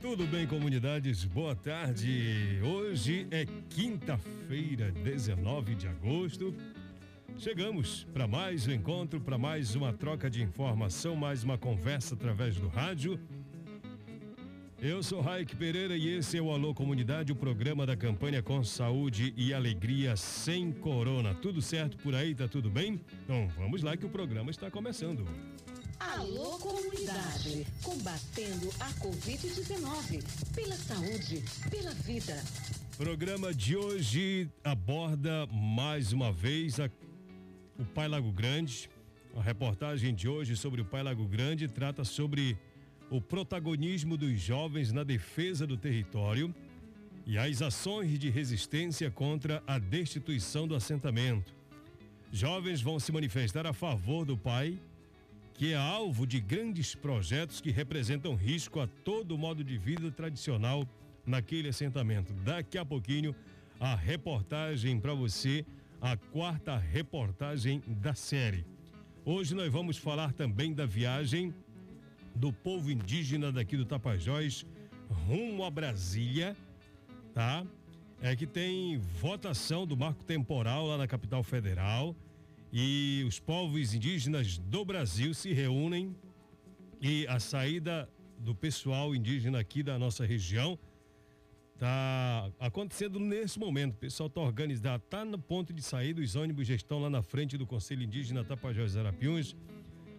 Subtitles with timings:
[0.00, 1.24] Tudo bem, comunidades?
[1.24, 2.60] Boa tarde.
[2.62, 6.54] Hoje é quinta-feira, 19 de agosto.
[7.36, 12.54] Chegamos para mais um encontro, para mais uma troca de informação, mais uma conversa através
[12.56, 13.18] do rádio.
[14.80, 18.62] Eu sou Raik Pereira e esse é o Alô Comunidade, o programa da campanha com
[18.62, 21.34] saúde e alegria sem corona.
[21.34, 22.36] Tudo certo por aí?
[22.36, 23.00] Tá tudo bem?
[23.24, 25.26] Então vamos lá que o programa está começando.
[26.00, 30.22] Alô Comunidade, combatendo a Covid-19,
[30.54, 32.40] pela saúde, pela vida.
[32.96, 36.88] Programa de hoje aborda mais uma vez a
[37.78, 38.88] o Pai Lago Grande.
[39.36, 42.56] A reportagem de hoje sobre o Pai Lago Grande trata sobre
[43.10, 46.54] o protagonismo dos jovens na defesa do território
[47.26, 51.54] e as ações de resistência contra a destituição do assentamento.
[52.32, 54.78] Jovens vão se manifestar a favor do pai,
[55.58, 60.08] que é alvo de grandes projetos que representam risco a todo o modo de vida
[60.12, 60.88] tradicional
[61.26, 62.32] naquele assentamento.
[62.44, 63.34] Daqui a pouquinho,
[63.80, 65.66] a reportagem para você
[66.00, 68.64] a quarta reportagem da série.
[69.24, 71.52] Hoje nós vamos falar também da viagem
[72.36, 74.64] do povo indígena daqui do Tapajós
[75.26, 76.56] rumo a Brasília,
[77.34, 77.66] tá?
[78.22, 82.14] É que tem votação do marco temporal lá na capital federal
[82.72, 86.14] e os povos indígenas do Brasil se reúnem
[87.00, 88.08] e a saída
[88.38, 90.78] do pessoal indígena aqui da nossa região
[91.78, 93.92] Tá acontecendo nesse momento.
[93.92, 96.20] O pessoal está organizado, tá no ponto de saída.
[96.20, 99.54] Os ônibus já estão lá na frente do Conselho Indígena Tapajós Arapiuns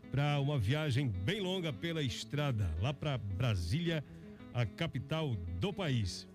[0.09, 4.03] para uma viagem bem longa pela estrada lá para Brasília,
[4.53, 6.25] a capital do país.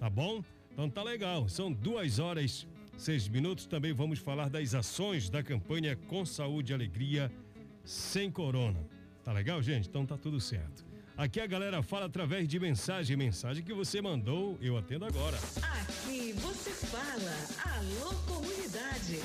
[0.00, 0.42] Tá bom?
[0.72, 1.48] Então tá legal.
[1.48, 3.66] São duas horas seis minutos.
[3.66, 7.30] Também vamos falar das ações da campanha Com Saúde e Alegria
[7.84, 8.84] sem Corona.
[9.24, 9.88] Tá legal, gente?
[9.88, 10.84] Então tá tudo certo.
[11.16, 15.38] Aqui a galera fala através de mensagem, mensagem que você mandou, eu atendo agora.
[15.80, 19.20] Aqui você fala, alô comunidade.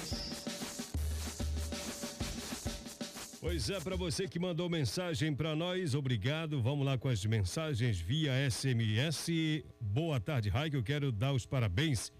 [3.42, 6.62] Pois é, para você que mandou mensagem para nós, obrigado.
[6.62, 9.64] Vamos lá com as mensagens via SMS.
[9.82, 10.76] Boa tarde, Raik.
[10.76, 12.12] Eu quero dar os parabéns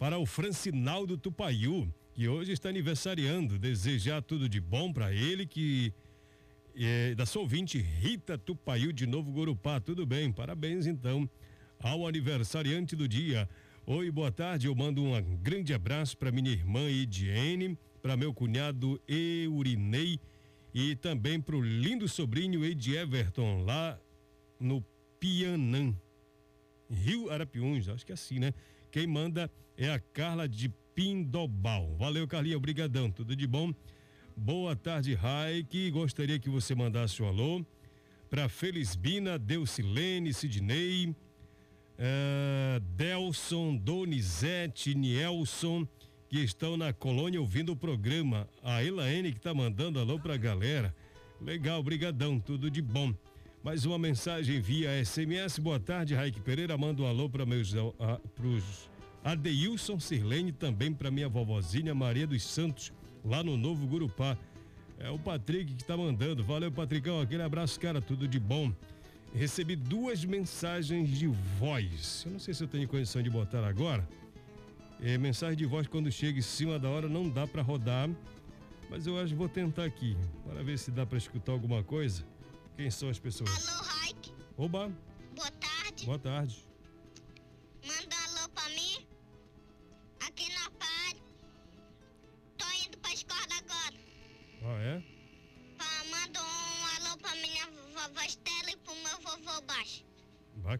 [0.00, 3.58] para o Francinaldo Tupaiu, que hoje está aniversariando.
[3.58, 5.92] Desejar tudo de bom para ele, que
[6.74, 9.78] é, da sua ouvinte Rita Tupaiu de Novo Gorupá.
[9.78, 11.28] Tudo bem, parabéns então
[11.78, 13.46] ao aniversariante do dia.
[13.86, 14.68] Oi, boa tarde.
[14.68, 20.18] Eu mando um grande abraço para minha irmã Ediene, para meu cunhado Eurinei
[20.72, 24.00] e também para o lindo sobrinho Ed Everton, lá
[24.58, 24.82] no
[25.18, 25.94] Pianã,
[26.88, 28.54] Rio Arapiuns, acho que é assim, né?
[28.90, 29.50] Quem manda
[29.80, 31.96] é a Carla de Pindobal.
[31.98, 33.72] Valeu, Carlinha, obrigadão, tudo de bom.
[34.36, 35.90] Boa tarde, Raik.
[35.90, 37.64] Gostaria que você mandasse um alô
[38.28, 45.88] para Felisbina, Deucilene, Sidney, uh, Delson, Donizete, Nielson,
[46.28, 48.46] que estão na colônia ouvindo o programa.
[48.62, 50.94] A Elaine que está mandando alô para a galera.
[51.40, 53.14] Legal, brigadão, tudo de bom.
[53.64, 55.58] Mais uma mensagem via SMS.
[55.58, 56.76] Boa tarde, Raik Pereira.
[56.76, 57.94] Manda um alô para meus uh,
[58.34, 58.89] pros
[59.22, 62.92] Adeilson Sirlene, também para minha vovozinha Maria dos Santos
[63.24, 64.36] lá no Novo Gurupá.
[64.98, 66.44] É o Patrick que está mandando.
[66.44, 67.20] Valeu, Patricão.
[67.20, 68.00] Aquele abraço, cara.
[68.00, 68.72] Tudo de bom.
[69.34, 72.24] Recebi duas mensagens de voz.
[72.26, 74.06] Eu não sei se eu tenho condição de botar agora.
[75.00, 78.10] É, mensagem de voz quando chega em cima da hora não dá para rodar.
[78.90, 80.16] Mas eu acho que vou tentar aqui.
[80.46, 82.24] Para ver se dá para escutar alguma coisa.
[82.76, 83.68] Quem são as pessoas?
[83.68, 84.32] Alô, Raik.
[84.56, 84.92] Oba.
[85.34, 86.06] Boa tarde.
[86.06, 86.69] Boa tarde.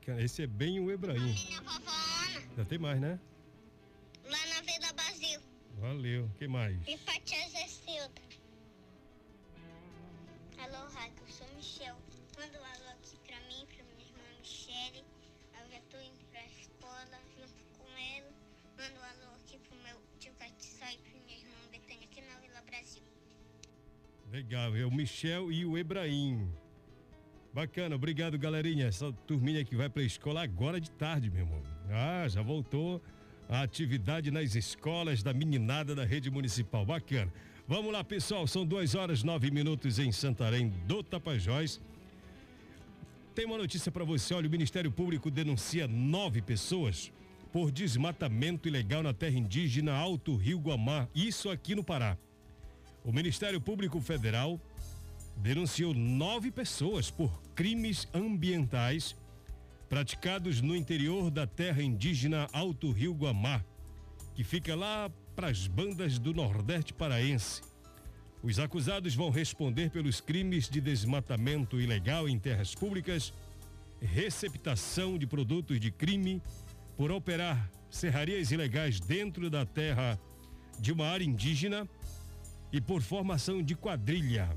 [0.00, 0.22] Bacana.
[0.22, 1.20] Esse é bem o Ebraim.
[1.20, 3.20] minha vovó Ana, Já tem mais, né?
[4.24, 4.60] lá na
[5.78, 6.30] Valeu.
[6.38, 6.76] Quem mais?
[6.86, 8.22] E pra tia Zecilda.
[10.58, 11.96] Alô, Rádio, eu sou Michel.
[12.38, 15.04] Manda um alô aqui pra mim, pra minha irmã Michele.
[15.58, 18.30] Eu já tô indo pra escola junto com ela.
[18.76, 22.38] Manda um alô aqui pro meu tio Catiçó e pra minha irmã Betânia aqui na
[22.40, 23.02] Vila Brasil.
[24.30, 26.52] Legal, é o Michel e o Ebraim.
[27.52, 28.86] Bacana, obrigado, galerinha.
[28.86, 31.62] Essa turminha que vai pra escola agora de tarde, meu irmão.
[31.90, 33.02] Ah, já voltou
[33.48, 36.86] a atividade nas escolas da meninada da rede municipal.
[36.86, 37.32] Bacana.
[37.66, 38.46] Vamos lá, pessoal.
[38.46, 41.80] São duas horas nove minutos em Santarém do Tapajós.
[43.34, 44.32] Tem uma notícia para você.
[44.32, 47.12] Olha, o Ministério Público denuncia nove pessoas
[47.52, 51.08] por desmatamento ilegal na terra indígena Alto Rio Guamá.
[51.12, 52.16] Isso aqui no Pará.
[53.04, 54.60] O Ministério Público Federal
[55.40, 59.16] denunciou nove pessoas por crimes ambientais
[59.88, 63.64] praticados no interior da terra indígena Alto Rio Guamá,
[64.34, 67.62] que fica lá para as bandas do Nordeste paraense.
[68.42, 73.32] Os acusados vão responder pelos crimes de desmatamento ilegal em terras públicas,
[74.00, 76.40] receptação de produtos de crime,
[76.96, 80.18] por operar serrarias ilegais dentro da terra
[80.78, 81.88] de uma área indígena
[82.72, 84.48] e por formação de quadrilha.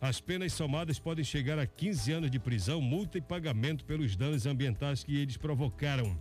[0.00, 4.46] As penas somadas podem chegar a 15 anos de prisão, multa e pagamento pelos danos
[4.46, 6.18] ambientais que eles provocaram.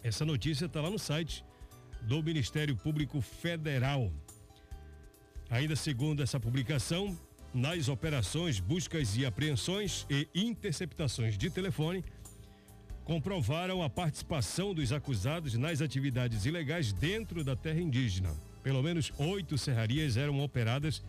[0.00, 1.44] Essa notícia está lá no site
[2.02, 4.12] do Ministério Público Federal.
[5.50, 7.18] Ainda segundo essa publicação,
[7.52, 12.04] nas operações, buscas e apreensões e interceptações de telefone,
[13.02, 18.32] comprovaram a participação dos acusados nas atividades ilegais dentro da terra indígena.
[18.62, 21.02] Pelo menos oito serrarias eram operadas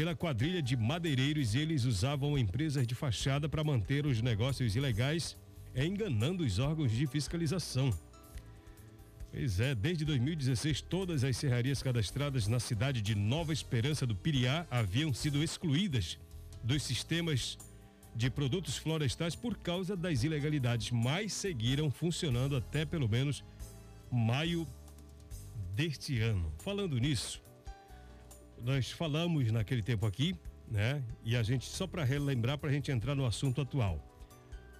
[0.00, 5.36] pela quadrilha de madeireiros eles usavam empresas de fachada para manter os negócios ilegais,
[5.76, 7.90] enganando os órgãos de fiscalização.
[9.30, 14.66] Pois é, desde 2016, todas as serrarias cadastradas na cidade de Nova Esperança do Piriá
[14.70, 16.18] haviam sido excluídas
[16.64, 17.58] dos sistemas
[18.16, 23.44] de produtos florestais por causa das ilegalidades, mas seguiram funcionando até pelo menos
[24.10, 24.66] maio
[25.76, 26.50] deste ano.
[26.56, 27.42] Falando nisso,
[28.64, 30.34] nós falamos naquele tempo aqui,
[30.68, 31.02] né?
[31.24, 34.06] E a gente, só para relembrar, para a gente entrar no assunto atual.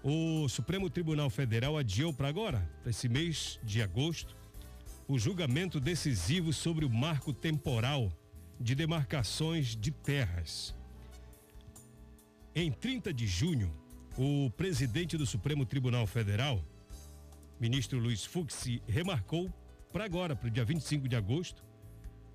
[0.02, 4.36] O Supremo Tribunal Federal adiou para agora, para esse mês de agosto,
[5.06, 8.12] o julgamento decisivo sobre o marco temporal
[8.58, 10.74] de demarcações de terras.
[12.54, 13.72] Em 30 de junho,
[14.16, 16.64] o presidente do Supremo Tribunal Federal,
[17.58, 19.52] ministro Luiz Fux, remarcou
[19.92, 21.64] para agora, para o dia 25 de agosto,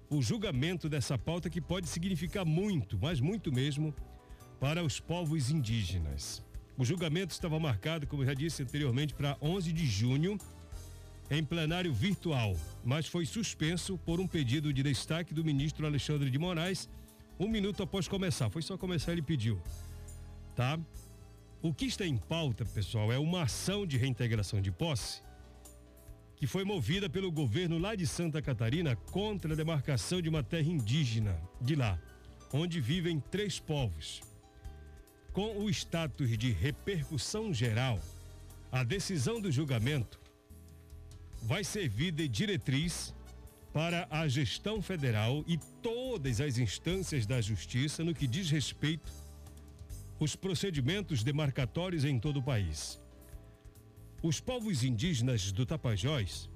[0.09, 3.93] o julgamento dessa pauta que pode significar muito, mas muito mesmo,
[4.59, 6.43] para os povos indígenas.
[6.77, 10.37] O julgamento estava marcado, como eu já disse anteriormente, para 11 de junho
[11.29, 16.37] em plenário virtual, mas foi suspenso por um pedido de destaque do ministro Alexandre de
[16.37, 16.87] Moraes,
[17.39, 18.49] um minuto após começar.
[18.49, 19.59] Foi só começar, ele pediu.
[20.55, 20.79] Tá?
[21.61, 25.24] O que está em pauta, pessoal, é uma ação de reintegração de posse
[26.35, 30.67] que foi movida pelo governo lá de Santa Catarina contra a demarcação de uma terra
[30.67, 31.99] indígena de lá,
[32.51, 34.21] onde vivem três povos.
[35.31, 37.99] Com o status de repercussão geral,
[38.71, 40.19] a decisão do julgamento
[41.43, 43.13] vai servir de diretriz
[43.73, 49.11] para a gestão federal e todas as instâncias da justiça no que diz respeito
[50.19, 52.99] os procedimentos demarcatórios em todo o país.
[54.21, 56.49] Os povos indígenas do Tapajós,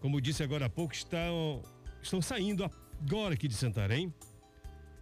[0.00, 1.62] como disse agora há pouco, estão,
[2.02, 4.12] estão saindo agora aqui de Santarém,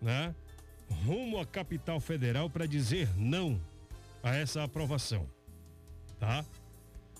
[0.00, 0.34] né?
[1.04, 3.60] Rumo à capital federal para dizer não
[4.22, 5.28] a essa aprovação,
[6.18, 6.44] tá?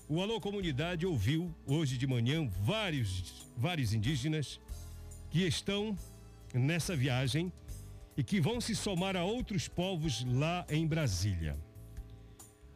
[0.07, 4.59] O Alô Comunidade ouviu hoje de manhã vários, vários indígenas
[5.29, 5.95] que estão
[6.53, 7.51] nessa viagem
[8.17, 11.55] e que vão se somar a outros povos lá em Brasília.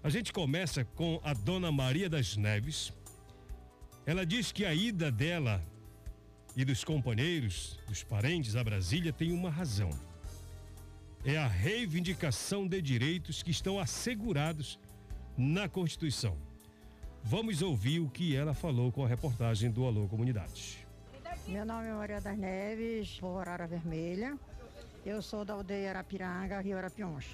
[0.04, 2.92] A gente começa com a dona Maria das Neves.
[4.06, 5.64] Ela diz que a ida dela
[6.58, 9.90] e dos companheiros, dos parentes a Brasília tem uma razão.
[11.24, 14.78] É a reivindicação de direitos que estão assegurados
[15.38, 16.38] na Constituição.
[17.24, 20.86] Vamos ouvir o que ela falou com a reportagem do Alô Comunidade.
[21.48, 24.38] Meu nome é Maria das Neves, povo Arara Vermelha.
[25.06, 27.26] Eu sou da aldeia Arapiranga, Rio Arapiões.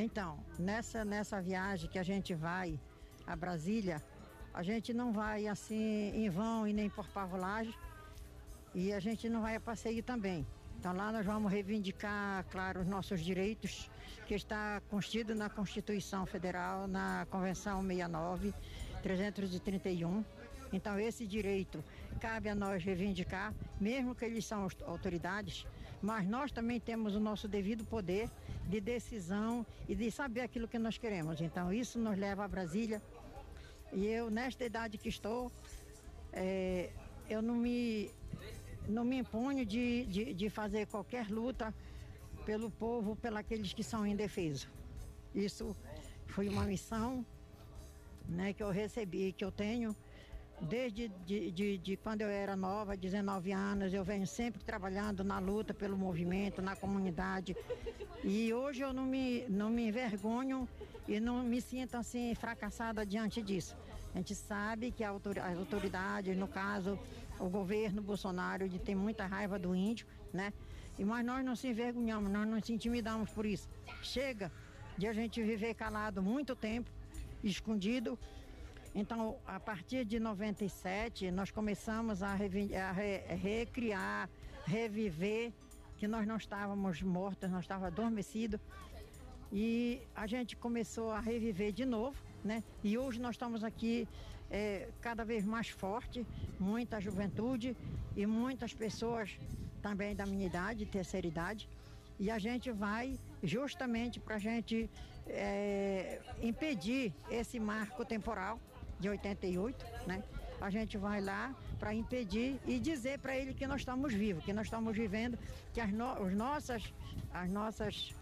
[0.00, 2.78] Então, nessa, nessa viagem que a gente vai
[3.26, 4.00] a Brasília,
[4.54, 7.74] a gente não vai assim em vão e nem por pavulagem
[8.72, 10.46] e a gente não vai a passeio também.
[10.78, 13.90] Então lá nós vamos reivindicar, claro, os nossos direitos
[14.24, 18.54] que está constido na Constituição Federal, na Convenção 69
[19.02, 20.24] 331,
[20.72, 21.82] Então, esse direito
[22.20, 25.66] cabe a nós reivindicar, mesmo que eles são autoridades,
[26.02, 28.30] mas nós também temos o nosso devido poder
[28.68, 31.40] de decisão e de saber aquilo que nós queremos.
[31.40, 33.02] Então, isso nos leva a Brasília.
[33.92, 35.50] E eu, nesta idade que estou,
[36.32, 36.90] é,
[37.28, 38.10] eu não me,
[38.88, 41.74] não me imponho de, de, de fazer qualquer luta
[42.44, 44.68] pelo povo, pelos que são indefesos.
[45.34, 45.76] Isso
[46.26, 47.24] foi uma missão
[48.28, 49.96] né, que eu recebi, que eu tenho
[50.60, 55.38] desde de, de, de, quando eu era nova, 19 anos, eu venho sempre trabalhando na
[55.38, 57.56] luta pelo movimento, na comunidade.
[58.24, 60.68] E hoje eu não me, não me envergonho
[61.06, 63.76] e não me sinto assim fracassada diante disso.
[64.14, 66.98] A gente sabe que a as autoridades, no caso,
[67.38, 70.52] o governo Bolsonaro, de tem muita raiva do índio, né?
[70.98, 73.68] E, mas nós não se envergonhamos, nós não se intimidamos por isso.
[74.02, 74.50] Chega
[74.96, 76.90] de a gente viver calado muito tempo,
[77.44, 78.18] escondido,
[79.00, 84.28] então, a partir de 97, nós começamos a, a re recriar,
[84.66, 85.52] reviver,
[85.96, 88.58] que nós não estávamos mortos, nós estávamos adormecidos.
[89.52, 92.64] E a gente começou a reviver de novo, né?
[92.82, 94.08] E hoje nós estamos aqui
[94.50, 96.26] é, cada vez mais forte,
[96.58, 97.76] muita juventude
[98.16, 99.38] e muitas pessoas
[99.80, 101.68] também da minha idade, terceira idade.
[102.18, 104.90] E a gente vai justamente para a gente
[105.28, 108.58] é, impedir esse marco temporal
[108.98, 110.22] de 88, né?
[110.60, 114.52] A gente vai lá para impedir e dizer para ele que nós estamos vivos, que
[114.52, 115.38] nós estamos vivendo,
[115.72, 116.82] que as, no, os nossas,
[117.32, 118.12] as nossas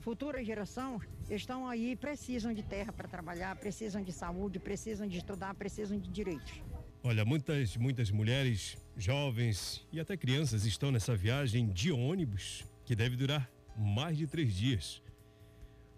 [0.00, 5.54] futuras gerações estão aí, precisam de terra para trabalhar, precisam de saúde, precisam de estudar,
[5.54, 6.62] precisam de direitos.
[7.02, 13.16] Olha, muitas, muitas mulheres, jovens e até crianças estão nessa viagem de ônibus que deve
[13.16, 15.02] durar mais de três dias.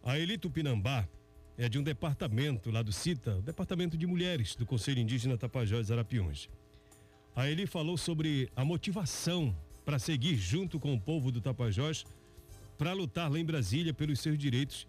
[0.02, 1.09] A Elito Pinambá
[1.59, 6.49] é de um departamento lá do CITA, Departamento de Mulheres do Conselho Indígena Tapajós Arapiões.
[7.35, 12.07] Aí ele falou sobre a motivação para seguir junto com o povo do Tapajós
[12.79, 14.87] para lutar lá em Brasília pelos seus direitos,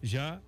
[0.00, 0.40] já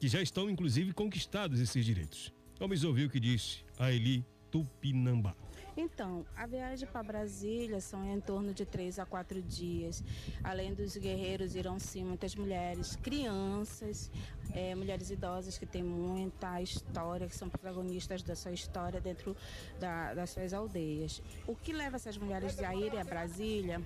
[0.00, 2.32] que já estão inclusive conquistados esses direitos.
[2.58, 5.36] Vamos ouvir o que disse a Eli Tupinambá.
[5.80, 10.04] Então, a viagem para Brasília são em torno de três a quatro dias.
[10.44, 14.10] Além dos guerreiros, irão sim muitas mulheres, crianças,
[14.52, 19.34] é, mulheres idosas que têm muita história, que são protagonistas da sua história dentro
[19.78, 21.22] da, das suas aldeias.
[21.46, 23.80] O que leva essas mulheres a irem a Brasília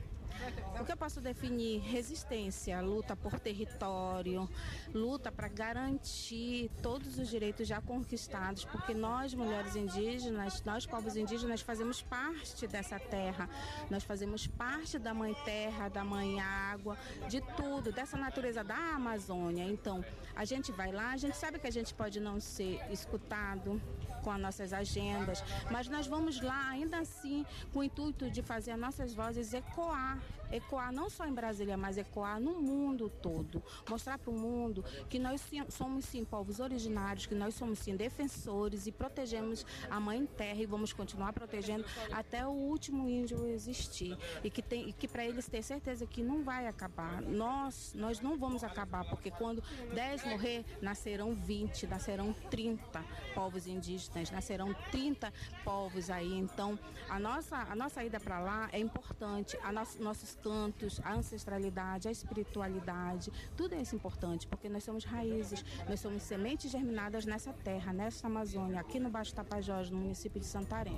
[0.81, 1.81] o que eu posso definir?
[1.81, 4.49] Resistência, luta por território,
[4.93, 11.61] luta para garantir todos os direitos já conquistados, porque nós, mulheres indígenas, nós, povos indígenas,
[11.61, 13.49] fazemos parte dessa terra,
[13.91, 19.65] nós fazemos parte da mãe terra, da mãe água, de tudo, dessa natureza da Amazônia.
[19.65, 20.05] Então,
[20.35, 23.81] a gente vai lá, a gente sabe que a gente pode não ser escutado
[24.25, 28.71] com as nossas agendas, mas nós vamos lá ainda assim com o intuito de fazer
[28.71, 30.19] as nossas vozes ecoar
[30.51, 33.63] ecoar não só em Brasília, mas ecoar no mundo todo.
[33.89, 38.87] Mostrar para o mundo que nós somos sim povos originários, que nós somos sim defensores
[38.87, 44.17] e protegemos a mãe terra e vamos continuar protegendo até o último índio existir.
[44.43, 47.21] E que, tem, que para eles ter certeza que não vai acabar.
[47.23, 49.63] Nós, nós não vamos acabar, porque quando
[49.95, 53.05] 10 morrer, nascerão 20, nascerão 30
[53.35, 55.33] povos indígenas, nascerão 30
[55.65, 56.33] povos aí.
[56.39, 56.79] Então,
[57.09, 59.57] a nossa, a nossa ida para lá é importante.
[59.63, 65.05] A nossa, nossos cantos, a ancestralidade, a espiritualidade, tudo isso é importante, porque nós somos
[65.05, 70.41] raízes, nós somos sementes germinadas nessa terra, nessa Amazônia, aqui no Baixo Tapajós, no município
[70.41, 70.97] de Santarém.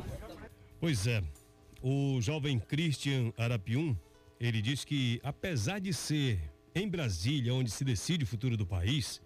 [0.80, 1.23] Pois é,
[1.82, 3.96] o jovem Christian Arapium,
[4.38, 6.38] ele diz que apesar de ser
[6.75, 9.23] em Brasília onde se decide o futuro do país,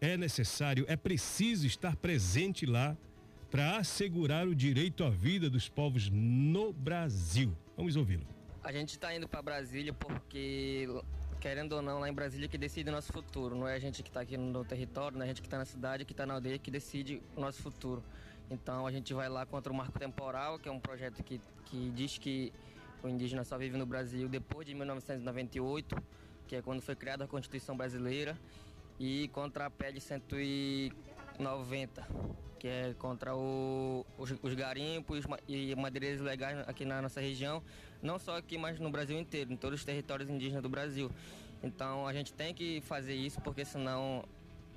[0.00, 2.96] é necessário, é preciso estar presente lá
[3.50, 7.56] para assegurar o direito à vida dos povos no Brasil.
[7.76, 8.26] Vamos ouvi-lo.
[8.62, 10.86] A gente está indo para Brasília porque,
[11.40, 13.56] querendo ou não, lá em Brasília é que decide o nosso futuro.
[13.56, 15.56] Não é a gente que está aqui no território, não é a gente que está
[15.56, 18.02] na cidade, que está na aldeia que decide o nosso futuro.
[18.50, 21.90] Então a gente vai lá contra o Marco Temporal, que é um projeto que, que
[21.94, 22.52] diz que
[23.02, 25.96] o indígena só vive no Brasil depois de 1998,
[26.46, 28.36] que é quando foi criada a Constituição Brasileira,
[28.98, 31.07] e contra a PEL 104.
[31.38, 32.06] 90,
[32.58, 37.62] que é contra o, os, os, garimpos e madeireiros legais aqui na nossa região,
[38.02, 41.10] não só aqui, mas no Brasil inteiro, em todos os territórios indígenas do Brasil.
[41.62, 44.24] Então a gente tem que fazer isso, porque senão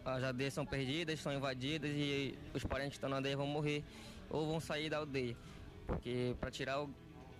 [0.05, 3.83] as aldeias são perdidas, são invadidas e os parentes que estão na aldeia vão morrer
[4.29, 5.35] ou vão sair da aldeia.
[5.85, 6.89] Porque para tirar o,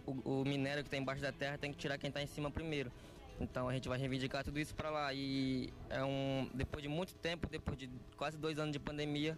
[0.06, 2.52] o, o minério que está embaixo da terra tem que tirar quem está em cima
[2.52, 2.92] primeiro.
[3.42, 5.14] Então a gente vai reivindicar tudo isso para lá.
[5.14, 9.38] E é um, depois de muito tempo, depois de quase dois anos de pandemia,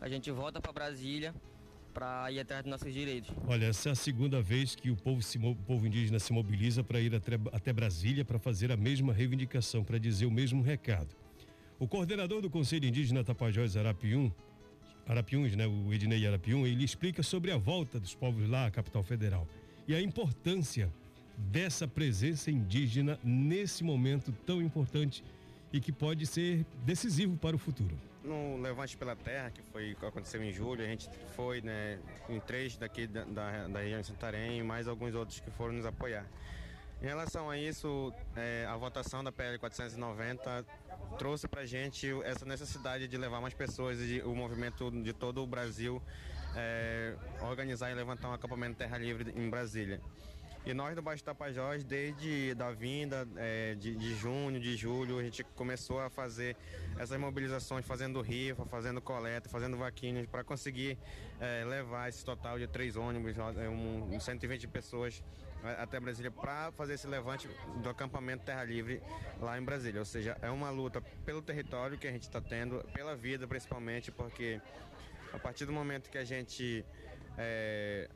[0.00, 1.34] a gente volta para Brasília
[1.92, 3.34] para ir atrás dos nossos direitos.
[3.46, 6.84] Olha, essa é a segunda vez que o povo, se, o povo indígena se mobiliza
[6.84, 11.16] para ir até, até Brasília para fazer a mesma reivindicação, para dizer o mesmo recado.
[11.78, 14.30] O coordenador do Conselho Indígena Tapajós Arapium,
[15.06, 19.02] Arapiuns, né, o Ednei Arapium, ele explica sobre a volta dos povos lá à capital
[19.02, 19.48] federal
[19.88, 20.92] e a importância
[21.50, 25.24] dessa presença indígena nesse momento tão importante
[25.72, 27.96] e que pode ser decisivo para o futuro.
[28.22, 32.38] No Levante pela Terra, que foi que aconteceu em julho, a gente foi né, em
[32.40, 35.86] três daqui da, da, da região de Santarém e mais alguns outros que foram nos
[35.86, 36.26] apoiar.
[37.02, 40.66] Em relação a isso, é, a votação da PL 490
[41.18, 45.46] trouxe para gente essa necessidade de levar mais pessoas e o movimento de todo o
[45.46, 46.02] Brasil
[46.54, 50.00] é, organizar e levantar um acampamento Terra Livre em Brasília.
[50.64, 55.22] E nós do Baixo Tapajós, desde da vinda é, de, de, junho, de julho, a
[55.22, 56.54] gente começou a fazer
[56.98, 60.98] essas mobilizações, fazendo rifa, fazendo coleta, fazendo vaquinhas, para conseguir
[61.40, 65.24] é, levar esse total de três ônibus, um, 120 pessoas
[65.78, 67.48] até Brasília para fazer esse levante
[67.82, 69.02] do acampamento Terra Livre
[69.40, 70.00] lá em Brasília.
[70.00, 74.10] Ou seja, é uma luta pelo território que a gente está tendo, pela vida principalmente,
[74.10, 74.60] porque
[75.32, 76.84] a partir do momento que a gente
[77.36, 78.08] é,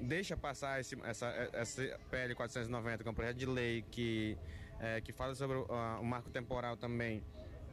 [0.00, 4.36] deixa passar esse, essa, essa PL 490, que é um projeto de lei que,
[4.80, 5.66] é, que fala sobre o,
[6.00, 7.22] o marco temporal também,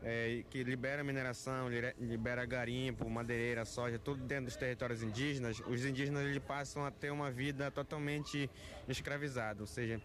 [0.03, 1.67] é, que libera mineração,
[1.99, 7.11] libera garimpo, madeireira, soja, tudo dentro dos territórios indígenas, os indígenas eles passam a ter
[7.11, 8.49] uma vida totalmente
[8.87, 9.99] escravizada, ou seja,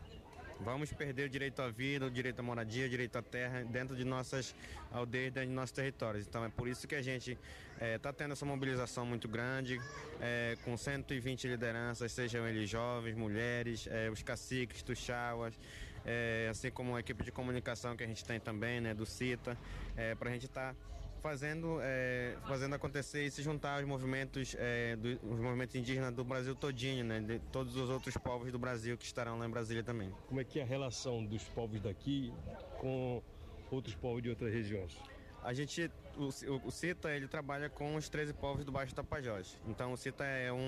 [0.61, 3.97] vamos perder o direito à vida, o direito à moradia, o direito à terra dentro
[3.97, 4.55] de nossas
[4.91, 6.27] aldeias, dentro de nossos territórios.
[6.27, 9.81] Então é por isso que a gente está é, tá tendo essa mobilização muito grande,
[10.21, 15.59] é, com 120 lideranças, sejam eles jovens, mulheres, é, os caciques, tuxauas,
[16.05, 19.57] é, assim como a equipe de comunicação que a gente tem também, né, do CITA,
[19.97, 20.91] é, para a gente estar tá
[21.21, 26.25] fazendo, é, fazendo acontecer e se juntar aos movimentos, é, do, os movimentos indígenas do
[26.25, 29.83] Brasil todinho, né, de todos os outros povos do Brasil que estarão lá em Brasília
[29.83, 30.13] também.
[30.29, 32.33] Como é que é a relação dos povos daqui
[32.79, 33.23] com
[33.71, 34.99] outros povos de outras regiões?
[35.43, 36.29] A gente, o,
[36.67, 39.57] o, CITA, ele trabalha com os 13 povos do Baixo Tapajós.
[39.67, 40.59] Então, o CITA é um,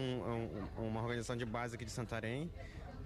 [0.78, 2.50] um, uma organização de base aqui de Santarém,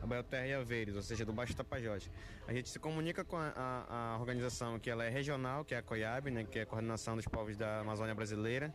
[0.01, 2.11] a Belterra e a Veires, ou seja, do Baixo Tapajós.
[2.47, 5.79] A gente se comunica com a, a, a, organização que ela é regional, que é
[5.79, 8.73] a COIAB, né, que é a Coordenação dos Povos da Amazônia Brasileira,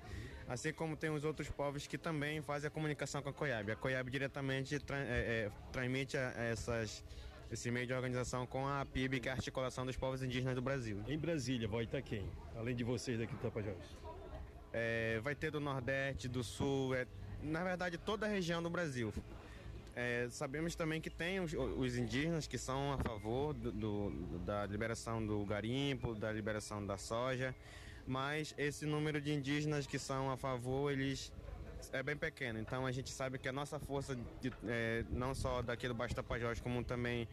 [0.48, 3.72] assim como tem os outros povos que também fazem a comunicação com a COIAB.
[3.72, 7.04] A COIAB diretamente tra é, é, transmite a, essas
[7.52, 10.62] esse meio de organização com a PIB, que é a Articulação dos Povos Indígenas do
[10.62, 11.04] Brasil.
[11.06, 12.26] Em Brasília vai estar quem?
[12.56, 13.76] Além de vocês daqui do Tapajós?
[14.72, 17.06] É, vai ter do Nordeste, do Sul, é,
[17.44, 19.14] na verdade toda a região do Brasil.
[19.96, 24.66] É, sabemos também que tem os, os, indígenas que são a favor do, do, da
[24.66, 27.54] liberação do garimpo, da liberação da soja,
[28.08, 31.32] mas esse número de indígenas que são a favor, eles
[31.92, 32.60] é bem pequeno.
[32.60, 36.16] Então a gente sabe que a nossa força, de, é, não só daqui do Baixo
[36.16, 37.28] Tapajós, como também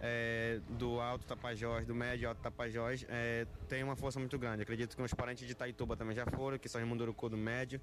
[0.00, 4.62] é, do Alto Tapajós, do Médio Alto Tapajós, é, tem uma força muito grande.
[4.62, 7.80] Acredito que os parentes de Itaituba também já foram, que são em Munduruku do Médio.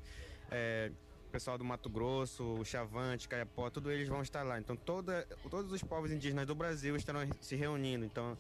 [1.36, 4.58] Pessoal do Mato Grosso, o Chavante, Caiapó, todos eles vão estar lá.
[4.58, 8.06] Então toda, todos os povos indígenas do Brasil estarão se reunindo.
[8.06, 8.38] Então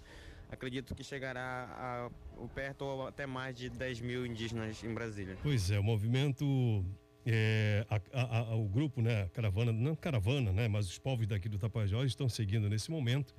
[0.49, 5.37] acredito que chegará a, perto ou até mais de 10 mil indígenas em Brasília.
[5.43, 6.85] Pois é, o movimento
[7.25, 11.49] é, a, a, a, o grupo, né, caravana, não caravana, né, mas os povos daqui
[11.49, 13.35] do Tapajós estão seguindo nesse momento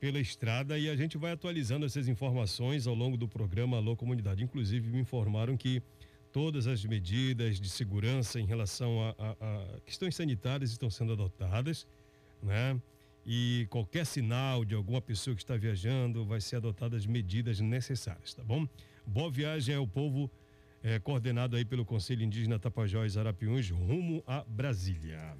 [0.00, 4.42] pela estrada e a gente vai atualizando essas informações ao longo do programa Alô Comunidade.
[4.42, 5.80] Inclusive me informaram que
[6.36, 11.86] todas as medidas de segurança em relação a, a questões sanitárias estão sendo adotadas,
[12.42, 12.78] né?
[13.24, 18.34] E qualquer sinal de alguma pessoa que está viajando vai ser adotadas as medidas necessárias,
[18.34, 18.68] tá bom?
[19.06, 20.30] Boa viagem ao povo
[20.82, 25.34] é, coordenado aí pelo Conselho Indígena Tapajós Arapiuns, rumo a Brasília.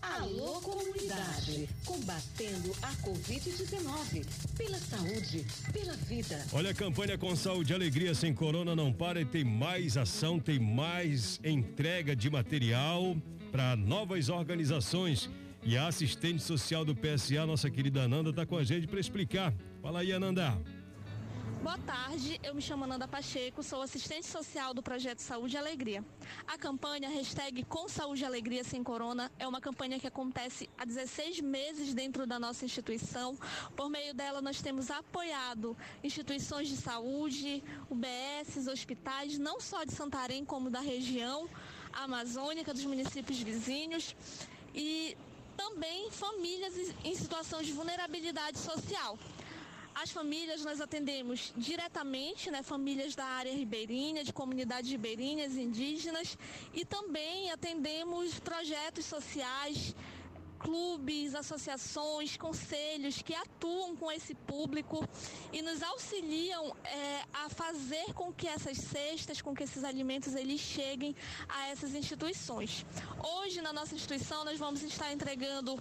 [0.00, 4.24] Alô comunidade, combatendo a Covid-19,
[4.56, 6.44] pela saúde, pela vida.
[6.52, 10.38] Olha a campanha com saúde e alegria sem corona não para e tem mais ação,
[10.38, 13.16] tem mais entrega de material
[13.50, 15.28] para novas organizações.
[15.64, 19.52] E a assistente social do PSA, nossa querida Ananda, está com a gente para explicar.
[19.82, 20.56] Fala aí, Ananda.
[21.62, 26.04] Boa tarde, eu me chamo Nanda Pacheco, sou assistente social do projeto Saúde e Alegria.
[26.46, 30.84] A campanha hashtag Com Saúde e Alegria Sem Corona é uma campanha que acontece há
[30.84, 33.36] 16 meses dentro da nossa instituição.
[33.76, 40.44] Por meio dela, nós temos apoiado instituições de saúde, UBS, hospitais, não só de Santarém,
[40.44, 41.48] como da região
[41.92, 44.14] amazônica, dos municípios vizinhos.
[44.72, 45.16] E
[45.56, 49.18] também famílias em situação de vulnerabilidade social.
[50.00, 56.38] As famílias nós atendemos diretamente, né, famílias da área ribeirinha, de comunidades ribeirinhas, indígenas,
[56.72, 59.96] e também atendemos projetos sociais
[60.58, 65.06] clubes, associações, conselhos que atuam com esse público
[65.52, 70.60] e nos auxiliam é, a fazer com que essas cestas, com que esses alimentos eles
[70.60, 71.14] cheguem
[71.48, 72.84] a essas instituições.
[73.22, 75.80] Hoje na nossa instituição nós vamos estar entregando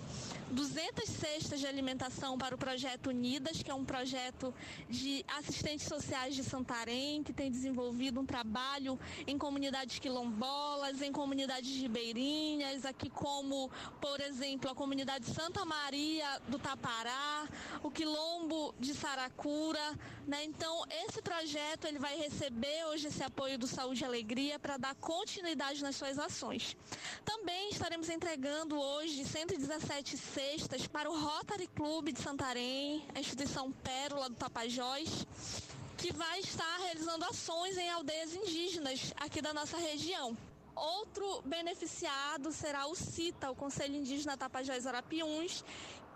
[0.52, 4.54] 200 cestas de alimentação para o projeto Unidas, que é um projeto
[4.90, 11.76] de assistentes sociais de Santarém, que tem desenvolvido um trabalho em comunidades quilombolas, em comunidades
[11.76, 17.48] ribeirinhas, aqui como, por exemplo, a comunidade Santa Maria do Tapará,
[17.84, 20.44] o Quilombo de Saracura, né?
[20.44, 24.96] Então, esse projeto ele vai receber hoje esse apoio do Saúde e Alegria para dar
[24.96, 26.76] continuidade nas suas ações.
[27.24, 34.30] Também estaremos entregando hoje 117 cestas para o Rotary Club de Santarém, a instituição Pérola
[34.30, 35.26] do Tapajós,
[35.98, 40.38] que vai estar realizando ações em aldeias indígenas aqui da nossa região.
[40.78, 45.64] Outro beneficiado será o CITA, o Conselho Indígena Tapajós Arapiuns,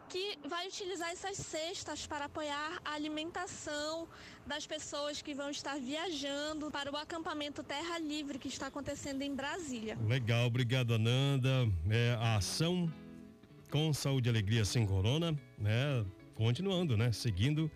[0.08, 4.08] que vai utilizar essas cestas para apoiar a alimentação
[4.45, 9.34] das pessoas que vão estar viajando para o acampamento Terra Livre que está acontecendo em
[9.34, 9.97] Brasília.
[10.06, 11.67] Legal, obrigado Ananda.
[11.89, 12.91] É, a ação
[13.71, 16.06] com saúde e alegria sem corona, né?
[16.36, 17.12] Continuando, né?
[17.12, 17.71] Seguindo,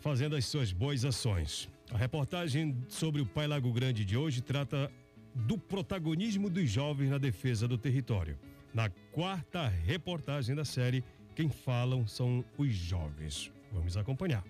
[0.00, 1.68] fazendo as suas boas ações.
[1.92, 4.90] A reportagem sobre o Pai Lago Grande de hoje trata
[5.34, 8.38] do protagonismo dos jovens na defesa do território.
[8.72, 13.52] Na quarta reportagem da série, quem falam são os jovens.
[13.72, 14.44] Vamos acompanhar.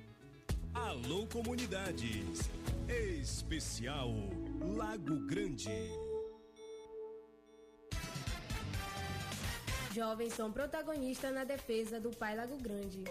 [0.75, 2.51] Alô Comunidades.
[2.88, 4.12] Especial
[4.61, 5.69] Lago Grande.
[9.95, 13.05] Jovens são protagonistas na defesa do Pai Lago Grande.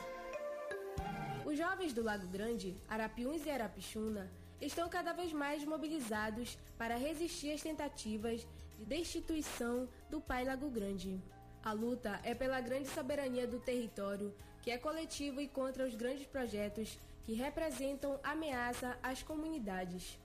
[1.45, 7.51] Os jovens do Lago Grande, Arapiuns e Arapixuna, estão cada vez mais mobilizados para resistir
[7.51, 11.21] às tentativas de destituição do Pai Lago Grande.
[11.63, 16.25] A luta é pela grande soberania do território, que é coletivo e contra os grandes
[16.25, 20.19] projetos que representam ameaça às comunidades.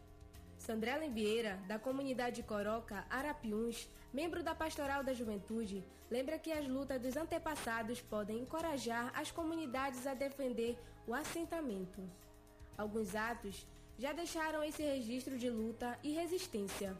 [0.56, 7.00] Sandrela Vieira, da comunidade Coroca Arapiuns, membro da Pastoral da Juventude, lembra que as lutas
[7.00, 12.00] dos antepassados podem encorajar as comunidades a defender o assentamento.
[12.78, 13.66] Alguns atos
[13.98, 16.96] já deixaram esse registro de luta e resistência,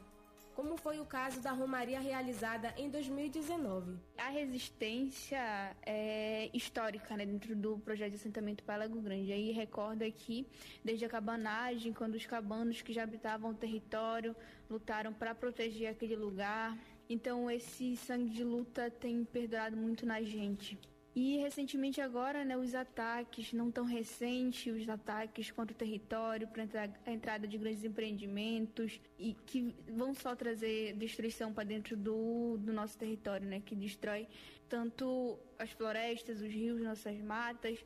[0.54, 3.96] como foi o caso da Romaria realizada em 2019.
[4.16, 9.32] A resistência é histórica né, dentro do projeto de assentamento para Lago Grande.
[9.32, 10.46] Aí recorda que
[10.84, 14.34] desde a cabanagem, quando os cabanos que já habitavam o território
[14.70, 16.78] lutaram para proteger aquele lugar.
[17.08, 20.78] Então esse sangue de luta tem perdurado muito na gente.
[21.14, 26.64] E recentemente agora, né, os ataques, não tão recentes, os ataques contra o território, para
[27.06, 32.72] a entrada de grandes empreendimentos, e que vão só trazer destruição para dentro do, do
[32.72, 34.26] nosso território, né, que destrói
[34.68, 37.78] tanto as florestas, os rios, nossas matas,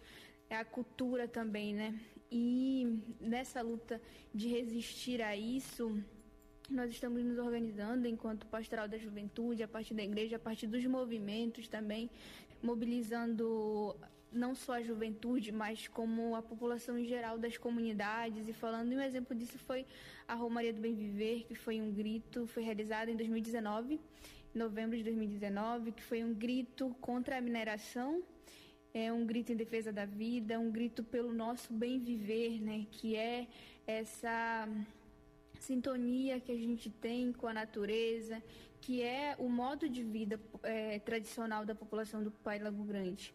[0.48, 2.00] é a cultura também, né?
[2.30, 4.00] E nessa luta
[4.34, 6.02] de resistir a isso,
[6.70, 10.84] nós estamos nos organizando enquanto pastoral da juventude, a partir da igreja, a partir dos
[10.86, 12.10] movimentos também,
[12.62, 13.96] mobilizando
[14.30, 18.48] não só a juventude, mas como a população em geral das comunidades.
[18.48, 19.86] E falando, um exemplo disso foi
[20.26, 23.94] a Romaria do Bem Viver, que foi um grito, foi realizado em 2019,
[24.54, 28.22] em novembro de 2019, que foi um grito contra a mineração,
[28.92, 33.16] é um grito em defesa da vida, um grito pelo nosso bem viver, né, que
[33.16, 33.46] é
[33.86, 34.68] essa
[35.60, 38.42] sintonia que a gente tem com a natureza,
[38.80, 43.32] que é o modo de vida é, tradicional da população do Pai Lago Grande.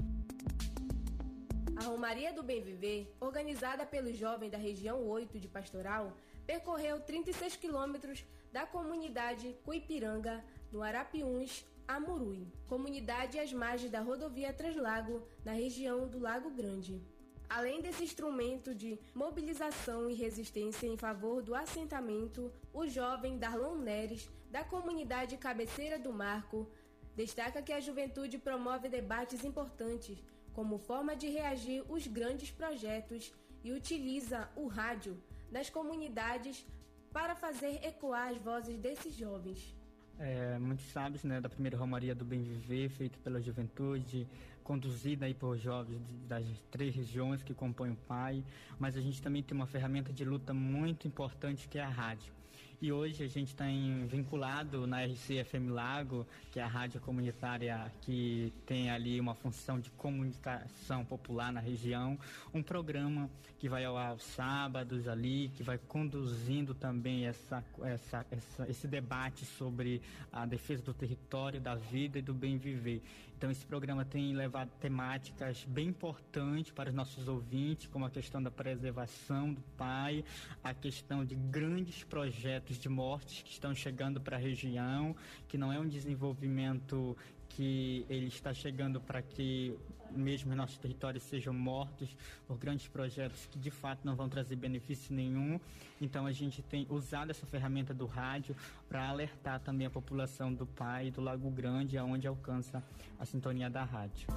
[1.76, 7.56] A Romaria do Bem Viver, organizada pelos jovens da região 8 de Pastoral, percorreu 36
[7.56, 15.52] quilômetros da comunidade Cuipiranga, no Arapiuns, a Murui, comunidade às margens da rodovia Translago, na
[15.52, 17.02] região do Lago Grande.
[17.50, 24.30] Além desse instrumento de mobilização e resistência em favor do assentamento, o jovem Darlon Neres,
[24.54, 26.70] da comunidade Cabeceira do Marco,
[27.16, 33.72] destaca que a juventude promove debates importantes como forma de reagir aos grandes projetos e
[33.72, 35.18] utiliza o rádio
[35.52, 36.64] das comunidades
[37.12, 39.76] para fazer ecoar as vozes desses jovens.
[40.20, 44.28] É, muitos sabem né, da primeira Romaria do Bem Viver, feita pela juventude,
[44.64, 48.46] conduzida aí por jovens das três regiões que compõem o PAI,
[48.78, 52.43] mas a gente também tem uma ferramenta de luta muito importante que é a rádio.
[52.84, 53.64] E hoje a gente está
[54.10, 59.90] vinculado na RCFM Lago, que é a rádio comunitária que tem ali uma função de
[59.92, 62.20] comunicação popular na região,
[62.54, 68.70] um programa que vai ao aos sábados ali, que vai conduzindo também essa, essa, essa,
[68.70, 73.02] esse debate sobre a defesa do território, da vida e do bem viver.
[73.44, 78.42] Então esse programa tem levado temáticas bem importantes para os nossos ouvintes, como a questão
[78.42, 80.24] da preservação do pai,
[80.64, 85.16] a questão de grandes projetos de mortes que estão chegando para a região,
[85.48, 87.16] que não é um desenvolvimento
[87.56, 89.78] que ele está chegando para que
[90.12, 92.16] mesmo nossos territórios sejam mortos
[92.48, 95.60] por grandes projetos que de fato não vão trazer benefício nenhum.
[96.02, 98.56] Então a gente tem usado essa ferramenta do rádio
[98.88, 102.84] para alertar também a população do Pai e do Lago Grande, aonde alcança
[103.20, 104.28] a sintonia da rádio.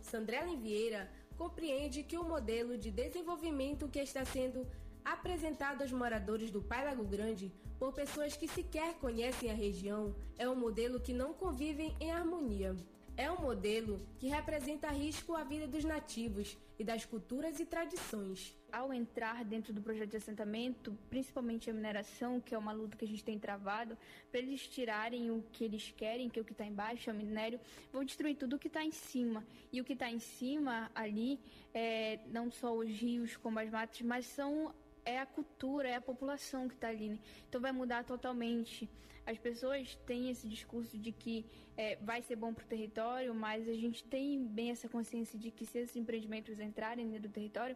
[0.00, 4.66] Sandrela Vieira compreende que o modelo de desenvolvimento que está sendo
[5.04, 10.48] apresentado aos moradores do Pai Lago Grande por pessoas que sequer conhecem a região é
[10.48, 12.74] um modelo que não convivem em harmonia.
[13.16, 18.56] É um modelo que representa risco à vida dos nativos e das culturas e tradições.
[18.72, 23.04] Ao entrar dentro do projeto de assentamento, principalmente a mineração, que é uma luta que
[23.04, 23.96] a gente tem travado,
[24.32, 27.16] para eles tirarem o que eles querem, que é o que está embaixo, é o
[27.16, 27.60] minério,
[27.92, 29.46] vão destruir tudo o que está em cima.
[29.72, 31.38] E o que está em cima ali,
[31.72, 36.00] é, não só os rios como as matas, mas são é a cultura, é a
[36.00, 37.10] população que está ali.
[37.10, 37.18] Né?
[37.48, 38.88] Então vai mudar totalmente.
[39.26, 43.66] As pessoas têm esse discurso de que é, vai ser bom para o território, mas
[43.68, 47.74] a gente tem bem essa consciência de que se esses empreendimentos entrarem dentro do território,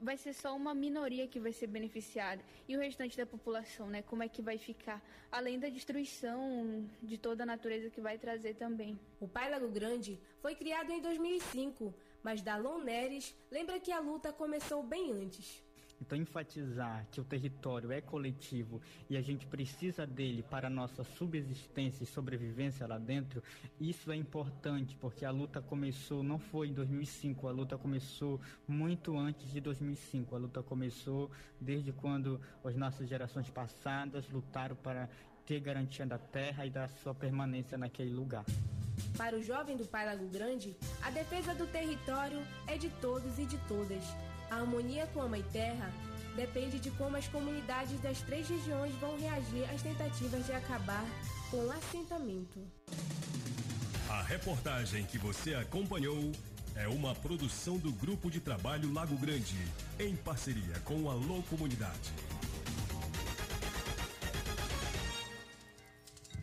[0.00, 2.42] vai ser só uma minoria que vai ser beneficiada.
[2.68, 4.02] E o restante da população, né?
[4.02, 5.02] Como é que vai ficar?
[5.30, 8.98] Além da destruição de toda a natureza que vai trazer também.
[9.18, 14.32] O Pai Lago Grande foi criado em 2005, mas Dalon Neres lembra que a luta
[14.32, 15.62] começou bem antes.
[16.02, 21.04] Então, enfatizar que o território é coletivo e a gente precisa dele para a nossa
[21.04, 23.40] subsistência e sobrevivência lá dentro,
[23.80, 29.16] isso é importante, porque a luta começou, não foi em 2005, a luta começou muito
[29.16, 30.34] antes de 2005.
[30.34, 35.08] A luta começou desde quando as nossas gerações passadas lutaram para
[35.46, 38.44] ter garantia da terra e da sua permanência naquele lugar.
[39.16, 43.46] Para o jovem do Pai Lago Grande, a defesa do território é de todos e
[43.46, 44.02] de todas
[44.52, 45.90] a harmonia com a Mãe Terra
[46.36, 51.04] depende de como as comunidades das três regiões vão reagir às tentativas de acabar
[51.50, 52.60] com o assentamento.
[54.10, 56.32] A reportagem que você acompanhou
[56.74, 59.56] é uma produção do Grupo de Trabalho Lago Grande,
[59.98, 62.12] em parceria com a Alô Comunidade.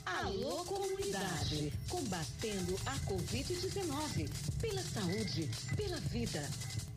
[0.05, 6.47] Alô Comunidade, combatendo a Covid-19, pela saúde, pela vida.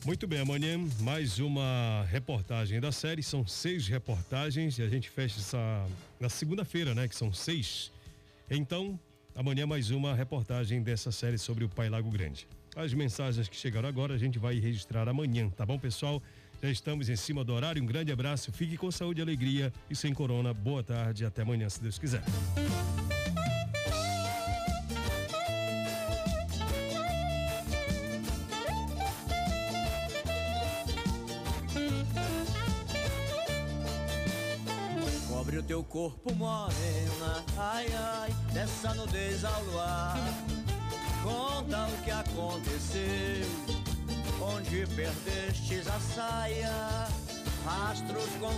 [0.05, 3.23] Muito bem, amanhã mais uma reportagem da série.
[3.23, 5.87] São seis reportagens e a gente fecha essa
[6.19, 7.07] na segunda-feira, né?
[7.07, 7.93] Que são seis.
[8.51, 8.99] Então,
[9.33, 12.49] amanhã mais uma reportagem dessa série sobre o Pai Lago Grande.
[12.75, 16.21] As mensagens que chegaram agora a gente vai registrar amanhã, tá bom, pessoal?
[16.61, 17.81] Já estamos em cima do horário.
[17.81, 20.53] Um grande abraço, fique com saúde e alegria e sem corona.
[20.53, 22.25] Boa tarde, até amanhã, se Deus quiser.
[35.63, 40.19] O teu corpo morena, ai ai, dessa nudez ao luar.
[41.23, 43.47] Conta o que aconteceu,
[44.41, 47.09] onde perdestes a saia,
[47.65, 48.53] rastros com